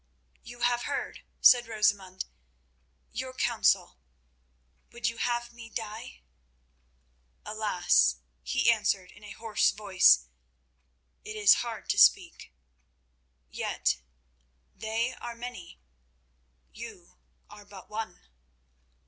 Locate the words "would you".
4.91-5.17